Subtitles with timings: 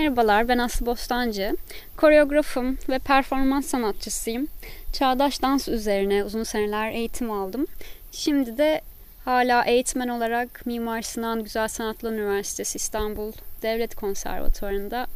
[0.00, 1.56] Merhabalar, ben Aslı Bostancı.
[1.96, 4.48] Koreografım ve performans sanatçısıyım.
[4.92, 7.66] Çağdaş dans üzerine uzun seneler eğitim aldım.
[8.12, 8.80] Şimdi de
[9.24, 15.06] hala eğitmen olarak Mimar Sinan Güzel Sanatlar Üniversitesi İstanbul Devlet Konservatuvarı'nda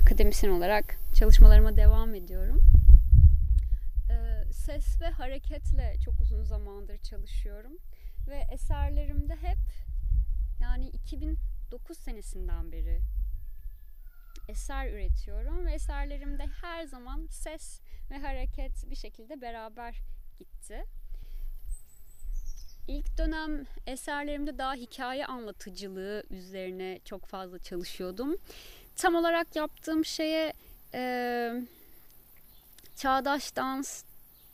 [0.00, 2.60] akademisyen olarak çalışmalarıma devam ediyorum.
[4.10, 7.72] Ee, ses ve hareketle çok uzun zamandır çalışıyorum.
[8.28, 9.58] Ve eserlerimde hep
[10.62, 13.00] yani 2009 senesinden beri
[14.48, 20.00] eser üretiyorum ve eserlerimde her zaman ses ve hareket bir şekilde beraber
[20.38, 20.84] gitti.
[22.88, 28.36] İlk dönem eserlerimde daha hikaye anlatıcılığı üzerine çok fazla çalışıyordum.
[28.96, 30.52] Tam olarak yaptığım şeye
[30.94, 31.52] e,
[32.96, 34.04] çağdaş dans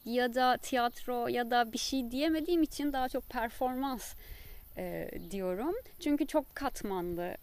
[0.04, 4.15] ya da tiyatro ya da bir şey diyemediğim için daha çok performans
[4.76, 5.74] e, diyorum.
[6.01, 7.37] Çünkü çok katmanlı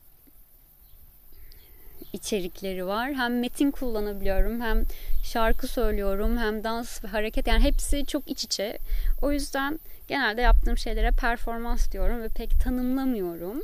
[2.13, 3.13] içerikleri var.
[3.13, 4.83] Hem metin kullanabiliyorum hem
[5.23, 8.77] şarkı söylüyorum hem dans ve hareket yani hepsi çok iç içe.
[9.21, 13.61] O yüzden genelde yaptığım şeylere performans diyorum ve pek tanımlamıyorum.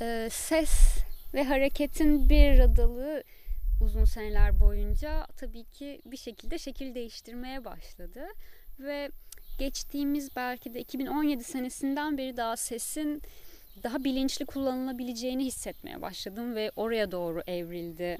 [0.00, 0.70] Ee, ses
[1.34, 3.22] ve hareketin bir adalığı
[3.80, 8.26] uzun seneler boyunca tabii ki bir şekilde şekil değiştirmeye başladı
[8.80, 9.10] ve
[9.58, 13.22] geçtiğimiz belki de 2017 senesinden beri daha sesin
[13.82, 18.18] daha bilinçli kullanılabileceğini hissetmeye başladım ve oraya doğru evrildi.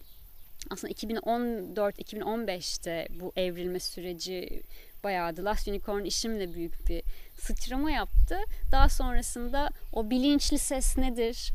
[0.70, 4.62] Aslında 2014-2015'te bu evrilme süreci
[5.04, 7.02] bayağı The Last Unicorn işimle büyük bir
[7.40, 8.38] sıçrama yaptı.
[8.72, 11.52] Daha sonrasında o bilinçli ses nedir?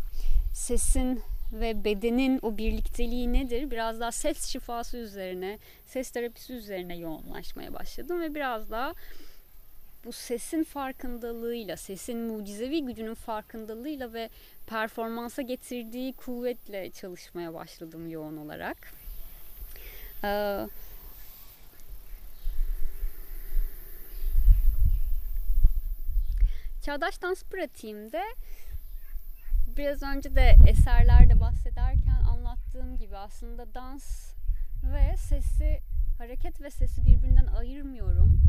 [0.53, 1.21] Sesin
[1.53, 3.71] ve bedenin o birlikteliği nedir?
[3.71, 8.93] Biraz daha ses şifası üzerine, ses terapisi üzerine yoğunlaşmaya başladım ve biraz daha
[10.05, 14.29] bu sesin farkındalığıyla, sesin mucizevi gücünün farkındalığıyla ve
[14.67, 18.93] performansa getirdiği kuvvetle çalışmaya başladım yoğun olarak.
[20.23, 20.67] Ee,
[26.85, 28.21] Çağdaş dans pratiğimde
[29.77, 34.33] biraz önce de eserlerde bahsederken anlattığım gibi aslında dans
[34.93, 35.79] ve sesi
[36.17, 38.41] hareket ve sesi birbirinden ayırmıyorum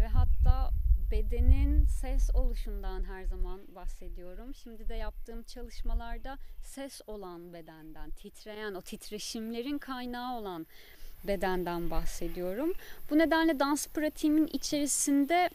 [0.00, 0.70] ve hatta
[1.10, 4.54] bedenin ses oluşundan her zaman bahsediyorum.
[4.54, 10.66] Şimdi de yaptığım çalışmalarda ses olan bedenden, titreyen, o titreşimlerin kaynağı olan
[11.24, 12.72] bedenden bahsediyorum.
[13.10, 15.50] Bu nedenle dans pratiğimin içerisinde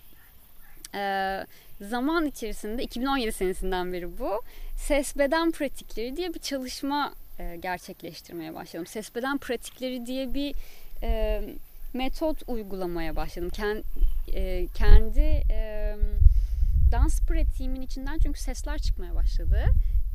[0.93, 1.45] e,
[1.81, 4.41] zaman içerisinde 2017 senesinden beri bu
[4.77, 8.85] ses beden pratikleri diye bir çalışma e, gerçekleştirmeye başladım.
[8.85, 10.55] Ses beden pratikleri diye bir
[11.03, 11.41] e,
[11.93, 13.49] metot uygulamaya başladım.
[13.49, 13.83] Kend,
[14.33, 15.95] e, kendi e,
[16.91, 19.65] dans pratiğimin içinden çünkü sesler çıkmaya başladı.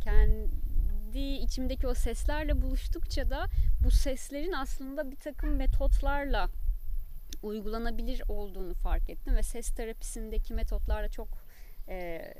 [0.05, 3.47] Kendi içimdeki o seslerle buluştukça da
[3.85, 6.49] bu seslerin aslında bir takım metotlarla
[7.43, 11.29] uygulanabilir olduğunu fark ettim ve ses terapisindeki metotlarla çok
[11.89, 12.35] e,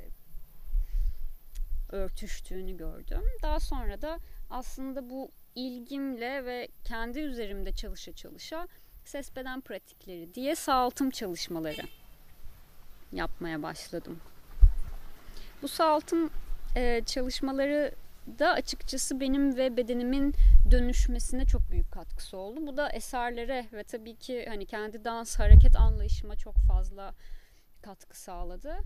[1.89, 3.21] örtüştüğünü gördüm.
[3.43, 8.67] Daha sonra da aslında bu ilgimle ve kendi üzerimde çalışa çalışa
[9.05, 11.81] ses beden pratikleri diye sağaltım çalışmaları
[13.11, 14.19] yapmaya başladım.
[15.61, 16.29] Bu sağaltım
[16.75, 17.95] e, çalışmaları
[18.39, 20.35] da açıkçası benim ve bedenimin
[20.71, 22.67] dönüşmesine çok büyük katkısı oldu.
[22.67, 27.15] Bu da eserlere ve tabii ki hani kendi dans hareket anlayışıma çok fazla
[27.81, 28.77] katkı sağladı.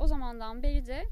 [0.00, 1.04] O zamandan beri de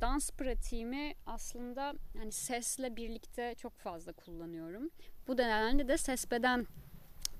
[0.00, 4.90] dans pratiğimi aslında hani sesle birlikte çok fazla kullanıyorum.
[5.28, 6.66] Bu nedenle de ses beden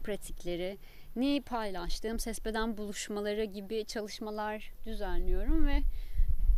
[0.04, 0.78] pratikleri,
[1.16, 5.82] ne paylaştığım sesbeden buluşmaları gibi çalışmalar düzenliyorum ve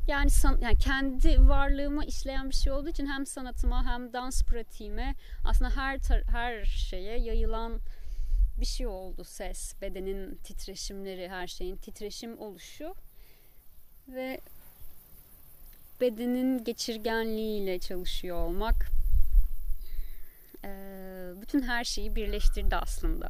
[0.09, 5.15] yani, san, yani kendi varlığıma işleyen bir şey olduğu için hem sanatıma hem dans pratiğime
[5.45, 5.99] aslında her
[6.31, 7.81] her şeye yayılan
[8.61, 12.95] bir şey oldu ses, bedenin titreşimleri, her şeyin titreşim oluşu
[14.09, 14.41] ve
[16.01, 18.75] bedenin geçirgenliğiyle çalışıyor olmak
[21.43, 23.29] bütün her şeyi birleştirdi aslında.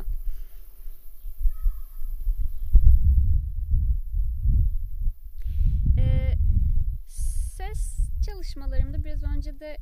[7.76, 9.76] Ses çalışmalarımda biraz önce de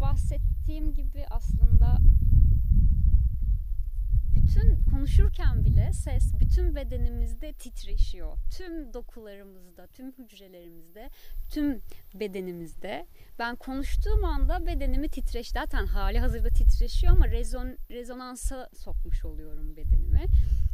[0.00, 1.98] bahsettiğim gibi aslında
[4.34, 8.38] bütün konuşurken bile ses bütün bedenimizde titreşiyor.
[8.56, 11.10] Tüm dokularımızda, tüm hücrelerimizde,
[11.50, 11.82] tüm
[12.14, 13.06] bedenimizde.
[13.38, 20.24] Ben konuştuğum anda bedenimi titreş zaten hali hazırda titreşiyor ama rezon, rezonansa sokmuş oluyorum bedenimi.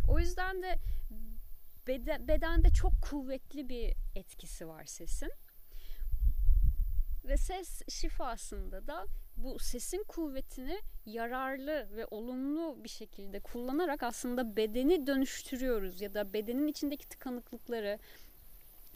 [0.09, 0.79] O yüzden de
[1.87, 5.33] beden, bedende çok kuvvetli bir etkisi var sesin.
[7.25, 15.07] Ve ses şifasında da bu sesin kuvvetini yararlı ve olumlu bir şekilde kullanarak aslında bedeni
[15.07, 17.99] dönüştürüyoruz ya da bedenin içindeki tıkanıklıkları,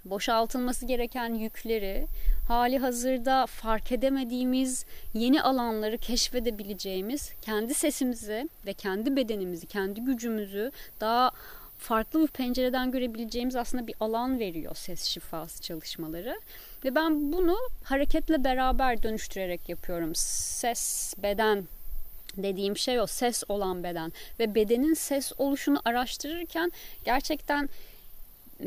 [0.04, 2.06] boşaltılması gereken yükleri,
[2.48, 4.84] hali hazırda fark edemediğimiz
[5.14, 11.30] yeni alanları keşfedebileceğimiz kendi sesimizi ve kendi bedenimizi, kendi gücümüzü daha
[11.78, 16.40] farklı bir pencereden görebileceğimiz aslında bir alan veriyor ses şifası çalışmaları.
[16.84, 20.14] Ve ben bunu hareketle beraber dönüştürerek yapıyorum.
[20.14, 21.64] Ses, beden
[22.36, 26.72] dediğim şey o ses olan beden ve bedenin ses oluşunu araştırırken
[27.04, 27.68] gerçekten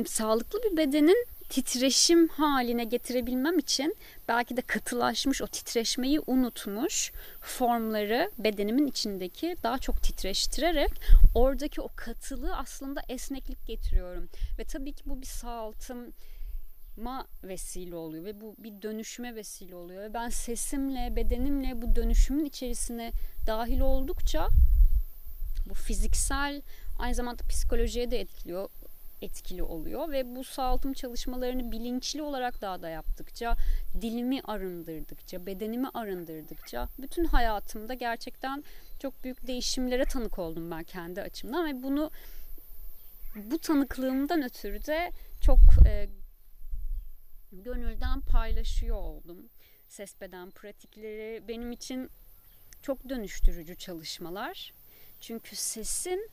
[0.05, 3.95] sağlıklı bir bedenin titreşim haline getirebilmem için
[4.27, 7.11] belki de katılaşmış o titreşmeyi unutmuş
[7.41, 10.91] formları bedenimin içindeki daha çok titreştirerek
[11.35, 14.29] oradaki o katılığı aslında esneklik getiriyorum.
[14.59, 20.03] Ve tabii ki bu bir sağaltıma vesile oluyor ve bu bir dönüşüme vesile oluyor.
[20.03, 23.11] Ve ben sesimle, bedenimle bu dönüşümün içerisine
[23.47, 24.47] dahil oldukça
[25.69, 26.61] bu fiziksel
[26.99, 28.69] aynı zamanda psikolojiye de etkiliyor
[29.21, 33.55] etkili oluyor ve bu sağaltım çalışmalarını bilinçli olarak daha da yaptıkça,
[34.01, 38.63] dilimi arındırdıkça, bedenimi arındırdıkça bütün hayatımda gerçekten
[38.99, 42.11] çok büyük değişimlere tanık oldum ben kendi açımdan ve bunu
[43.35, 45.11] bu tanıklığımdan ötürü de
[45.41, 46.09] çok e,
[47.51, 49.49] gönülden paylaşıyor oldum.
[49.87, 52.09] Ses beden pratikleri benim için
[52.81, 54.73] çok dönüştürücü çalışmalar.
[55.21, 56.29] Çünkü sesin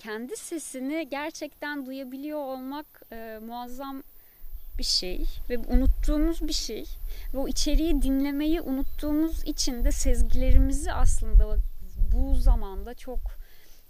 [0.00, 4.02] kendi sesini gerçekten duyabiliyor olmak e, muazzam
[4.78, 6.84] bir şey ve unuttuğumuz bir şey
[7.34, 11.56] ve o içeriği dinlemeyi unuttuğumuz için de sezgilerimizi aslında
[12.12, 13.20] bu zamanda çok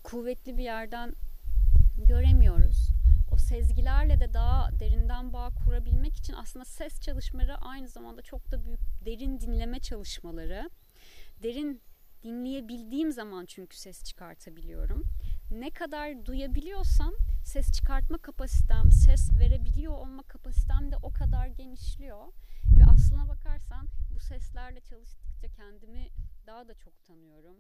[0.03, 1.13] kuvvetli bir yerden
[2.07, 2.91] göremiyoruz.
[3.33, 8.65] O sezgilerle de daha derinden bağ kurabilmek için aslında ses çalışmaları aynı zamanda çok da
[8.65, 10.71] büyük derin dinleme çalışmaları.
[11.43, 11.81] Derin
[12.23, 15.05] dinleyebildiğim zaman çünkü ses çıkartabiliyorum
[15.51, 17.15] ne kadar duyabiliyorsam
[17.45, 22.27] ses çıkartma kapasitem, ses verebiliyor olma kapasitem de o kadar genişliyor.
[22.79, 26.09] Ve aslına bakarsan bu seslerle çalıştıkça kendimi
[26.47, 27.57] daha da çok tanıyorum.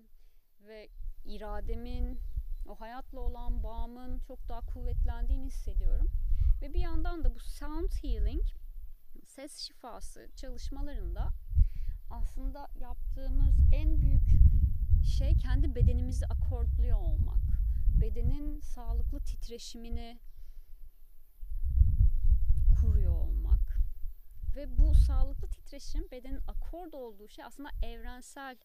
[0.60, 0.88] Ve
[1.24, 2.20] irademin,
[2.68, 6.08] o hayatla olan bağımın çok daha kuvvetlendiğini hissediyorum.
[6.62, 8.42] Ve bir yandan da bu sound healing,
[9.24, 11.28] ses şifası çalışmalarında
[12.10, 14.30] aslında yaptığımız en büyük
[15.18, 17.59] şey kendi bedenimizi akordluyor olmak
[18.00, 20.18] bedenin sağlıklı titreşimini
[22.80, 23.60] kuruyor olmak.
[24.56, 28.56] Ve bu sağlıklı titreşim bedenin akord olduğu şey aslında evrensel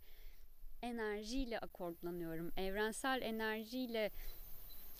[0.82, 2.52] enerjiyle akordlanıyorum.
[2.58, 4.12] Evrensel enerjiyle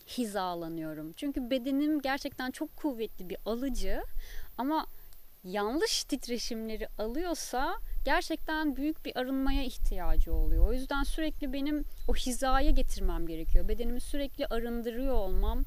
[0.06, 1.12] hizalanıyorum.
[1.12, 4.02] Çünkü bedenim gerçekten çok kuvvetli bir alıcı
[4.58, 4.86] ama
[5.46, 10.68] yanlış titreşimleri alıyorsa gerçekten büyük bir arınmaya ihtiyacı oluyor.
[10.68, 13.68] O yüzden sürekli benim o hizaya getirmem gerekiyor.
[13.68, 15.62] Bedenimi sürekli arındırıyor olmam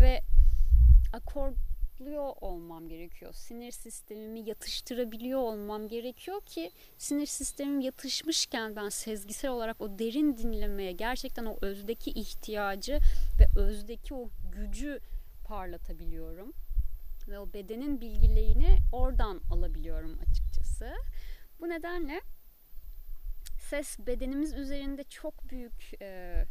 [0.00, 0.20] ve
[1.12, 3.32] akordluyor olmam gerekiyor.
[3.32, 10.92] Sinir sistemimi yatıştırabiliyor olmam gerekiyor ki sinir sistemim yatışmışken ben sezgisel olarak o derin dinlemeye
[10.92, 12.98] gerçekten o özdeki ihtiyacı
[13.40, 15.00] ve özdeki o gücü
[15.48, 16.52] parlatabiliyorum
[17.28, 20.92] ve o bedenin bilgilerini oradan alabiliyorum açıkçası.
[21.60, 22.20] Bu nedenle
[23.58, 26.44] ses bedenimiz üzerinde çok büyük e,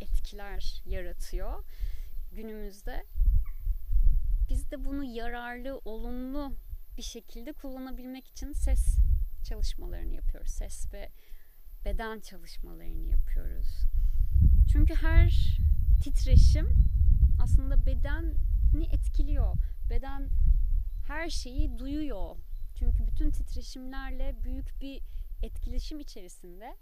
[0.00, 1.64] etkiler yaratıyor
[2.32, 3.04] günümüzde.
[4.48, 6.52] Biz de bunu yararlı, olumlu
[6.96, 8.98] bir şekilde kullanabilmek için ses
[9.48, 10.50] çalışmalarını yapıyoruz.
[10.50, 11.10] Ses ve
[11.84, 13.82] beden çalışmalarını yapıyoruz.
[14.72, 15.58] Çünkü her
[16.02, 16.68] titreşim
[17.42, 18.34] aslında etkiliyor.
[19.96, 20.28] Beden
[21.08, 22.36] her şeyi duyuyor.
[22.78, 25.02] Çünkü bütün titreşimlerle büyük bir
[25.42, 26.76] etkileşim içerisinde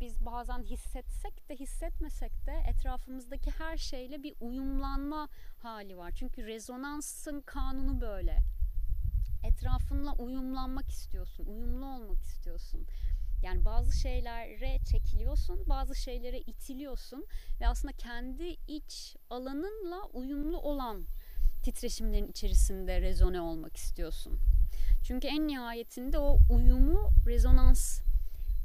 [0.00, 5.28] biz bazen hissetsek de hissetmesek de etrafımızdaki her şeyle bir uyumlanma
[5.58, 6.10] hali var.
[6.10, 8.38] Çünkü rezonansın kanunu böyle.
[9.46, 12.86] Etrafınla uyumlanmak istiyorsun, uyumlu olmak istiyorsun.
[13.42, 17.26] Yani bazı şeylere çekiliyorsun, bazı şeylere itiliyorsun
[17.60, 21.06] ve aslında kendi iç alanınla uyumlu olan
[21.64, 24.38] titreşimlerin içerisinde rezone olmak istiyorsun.
[25.06, 28.00] Çünkü en nihayetinde o uyumu rezonans,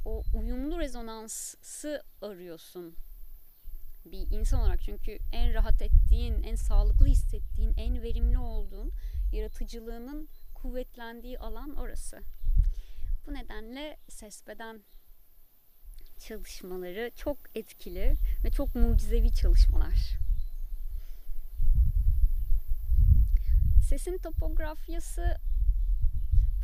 [0.05, 2.95] o uyumlu rezonansı arıyorsun
[4.05, 4.81] bir insan olarak.
[4.81, 8.91] Çünkü en rahat ettiğin, en sağlıklı hissettiğin, en verimli olduğun,
[9.33, 12.19] yaratıcılığının kuvvetlendiği alan orası.
[13.27, 14.81] Bu nedenle ses beden
[16.19, 18.13] çalışmaları çok etkili
[18.43, 20.28] ve çok mucizevi çalışmalar.
[23.89, 25.37] Sesin topografyası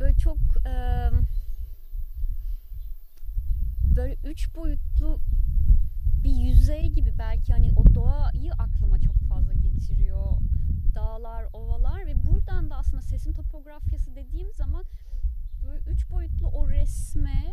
[0.00, 1.10] böyle çok e,
[3.96, 5.20] böyle üç boyutlu
[6.24, 10.38] bir yüzey gibi belki hani o doğayı aklıma çok fazla getiriyor.
[10.94, 14.84] Dağlar, ovalar ve buradan da aslında sesin topografyası dediğim zaman
[15.62, 17.52] böyle üç boyutlu o resme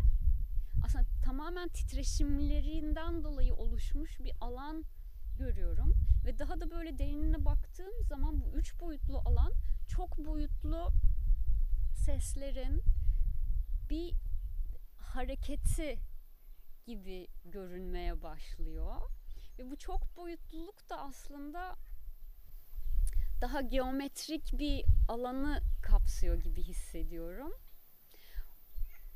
[0.84, 4.84] aslında tamamen titreşimlerinden dolayı oluşmuş bir alan
[5.38, 5.94] görüyorum.
[6.26, 9.52] Ve daha da böyle derinine baktığım zaman bu üç boyutlu alan
[9.88, 10.88] çok boyutlu
[11.94, 12.82] seslerin
[13.90, 14.14] bir
[14.98, 15.98] hareketi
[16.86, 19.10] gibi görünmeye başlıyor.
[19.58, 21.76] Ve bu çok boyutluluk da aslında
[23.40, 27.52] daha geometrik bir alanı kapsıyor gibi hissediyorum.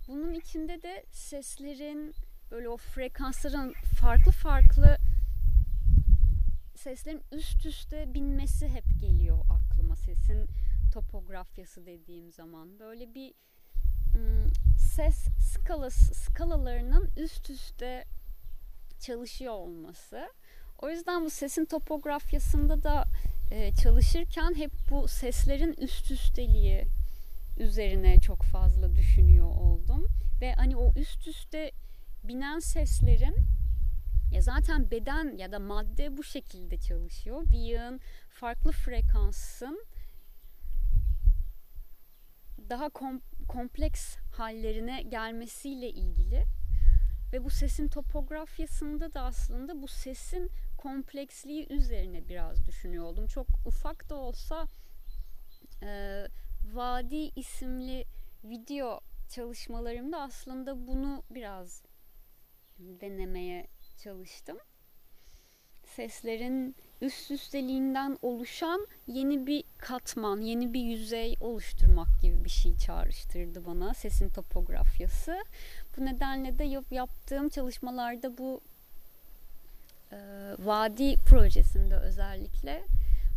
[0.08, 2.14] Bunun içinde de seslerin
[2.50, 4.96] böyle o frekansların farklı farklı
[6.78, 10.48] seslerin üst üste binmesi hep geliyor aklıma sesin
[10.94, 12.78] topografyası dediğim zaman.
[12.78, 13.34] Böyle bir
[14.94, 18.04] ses skalası, skalalarının üst üste
[19.00, 20.28] çalışıyor olması.
[20.82, 23.04] O yüzden bu sesin topografyasında da
[23.50, 26.84] e, çalışırken hep bu seslerin üst üsteliği
[27.58, 30.06] üzerine çok fazla düşünüyor oldum.
[30.40, 31.72] Ve hani o üst üste
[32.24, 33.36] binen seslerin
[34.32, 37.42] ya zaten beden ya da madde bu şekilde çalışıyor.
[37.52, 39.84] Bir yığın farklı frekansın
[42.70, 46.44] daha kom kompleks hallerine gelmesiyle ilgili
[47.32, 53.26] ve bu sesin topografyasında da aslında bu sesin kompleksliği üzerine biraz düşünüyor oldum.
[53.26, 54.68] Çok ufak da olsa
[55.82, 56.24] e,
[56.74, 58.04] Vadi isimli
[58.44, 61.82] video çalışmalarımda aslında bunu biraz
[62.78, 63.66] denemeye
[64.04, 64.58] çalıştım.
[65.96, 73.66] Seslerin üst üsteliğinden oluşan yeni bir katman, yeni bir yüzey oluşturmak gibi bir şey çağrıştırdı
[73.66, 75.44] bana sesin topografyası.
[75.96, 78.60] Bu nedenle de yap, yaptığım çalışmalarda bu
[80.12, 80.16] e,
[80.58, 82.84] vadi projesinde özellikle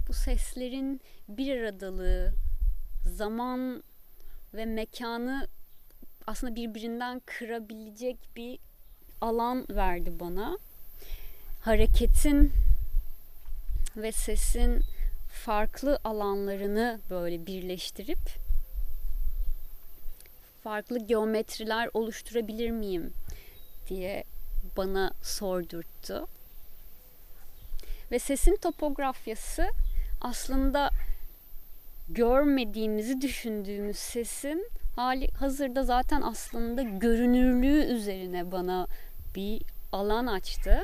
[0.08, 2.34] bu seslerin bir aradalığı,
[3.06, 3.84] zaman
[4.54, 5.48] ve mekanı
[6.28, 8.60] aslında birbirinden kırabilecek bir
[9.22, 10.58] alan verdi bana.
[11.62, 12.54] Hareketin
[13.98, 14.82] ve sesin
[15.46, 18.20] farklı alanlarını böyle birleştirip
[20.64, 23.14] farklı geometriler oluşturabilir miyim
[23.90, 24.24] diye
[24.78, 26.28] bana sordurttu.
[28.12, 29.68] Ve sesin topografyası
[30.22, 30.90] aslında
[32.10, 38.88] görmediğimizi düşündüğümüz sesin hali hazırda zaten aslında görünürlüğü üzerine bana
[39.36, 39.62] bir
[39.92, 40.84] alan açtı.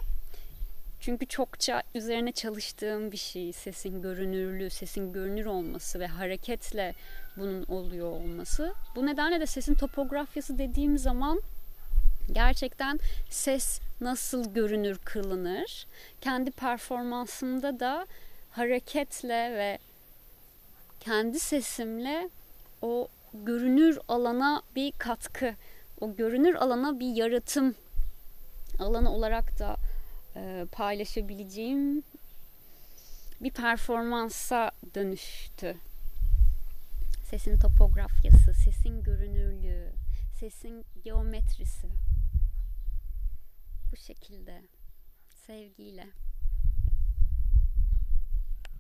[1.00, 6.94] Çünkü çokça üzerine çalıştığım bir şey sesin görünürlüğü, sesin görünür olması ve hareketle
[7.38, 8.74] bunun oluyor olması.
[8.96, 11.42] Bu nedenle de sesin topografyası dediğim zaman
[12.32, 13.00] gerçekten
[13.30, 15.88] ses nasıl görünür kılınır.
[16.22, 18.08] Kendi performansımda da
[18.52, 19.78] hareketle ve
[21.00, 22.30] kendi sesimle
[22.82, 25.54] o görünür alana bir katkı,
[26.02, 27.76] o görünür alana bir yaratım
[28.80, 29.78] alanı olarak da
[30.36, 32.04] e, paylaşabileceğim
[33.42, 35.76] bir performansa dönüştü.
[37.30, 39.92] Sesin topografyası, sesin görünürlüğü,
[40.40, 41.88] sesin geometrisi.
[43.92, 44.62] Bu şekilde
[45.48, 46.08] sevgiyle.